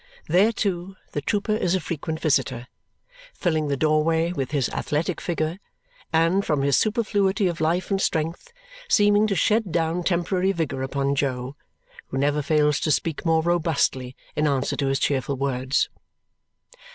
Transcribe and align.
There, 0.27 0.51
too, 0.51 0.95
the 1.11 1.21
trooper 1.21 1.55
is 1.55 1.75
a 1.75 1.79
frequent 1.79 2.19
visitor, 2.19 2.65
filling 3.35 3.67
the 3.67 3.77
doorway 3.77 4.31
with 4.31 4.49
his 4.49 4.67
athletic 4.69 5.21
figure 5.21 5.59
and, 6.11 6.43
from 6.43 6.63
his 6.63 6.75
superfluity 6.75 7.45
of 7.45 7.61
life 7.61 7.91
and 7.91 8.01
strength, 8.01 8.51
seeming 8.89 9.27
to 9.27 9.35
shed 9.35 9.71
down 9.71 10.01
temporary 10.03 10.53
vigour 10.53 10.81
upon 10.81 11.13
Jo, 11.13 11.55
who 12.07 12.17
never 12.17 12.41
fails 12.41 12.79
to 12.79 12.89
speak 12.91 13.25
more 13.27 13.43
robustly 13.43 14.15
in 14.35 14.47
answer 14.47 14.75
to 14.77 14.87
his 14.87 14.97
cheerful 14.97 15.35
words. 15.37 15.87